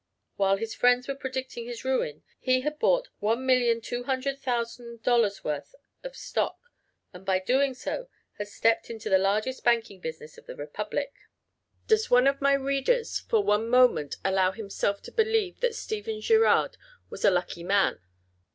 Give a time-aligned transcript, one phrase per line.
[0.35, 6.59] While his friends were predicting his ruin he had bought $1,200,000 worth of stock
[7.13, 7.75] and, by so doing,
[8.39, 11.13] had stepped into the largest banking business of the Republic.
[11.85, 16.77] Does one of my readers for one moment allow himself to believe that Stephen Girard
[17.11, 17.99] was a lucky man?